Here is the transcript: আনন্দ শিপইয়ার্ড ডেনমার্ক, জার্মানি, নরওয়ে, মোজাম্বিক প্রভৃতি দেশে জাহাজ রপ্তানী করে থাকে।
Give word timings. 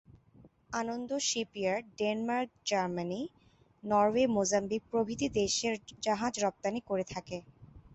আনন্দ 0.71 1.09
শিপইয়ার্ড 1.27 1.85
ডেনমার্ক, 1.99 2.49
জার্মানি, 2.65 3.21
নরওয়ে, 3.83 4.23
মোজাম্বিক 4.35 4.81
প্রভৃতি 4.91 5.27
দেশে 5.37 5.67
জাহাজ 6.05 6.33
রপ্তানী 6.45 6.79
করে 6.89 7.05
থাকে। 7.13 7.37